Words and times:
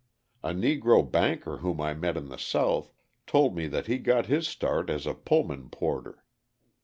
A 0.41 0.49
Negro 0.49 1.05
banker 1.07 1.57
whom 1.57 1.79
I 1.79 1.93
met 1.93 2.17
in 2.17 2.29
the 2.29 2.39
South 2.39 2.91
told 3.27 3.55
me 3.55 3.67
that 3.67 3.85
he 3.85 3.99
got 3.99 4.25
his 4.25 4.47
start 4.47 4.89
as 4.89 5.05
a 5.05 5.13
Pullman 5.13 5.69
porter. 5.69 6.25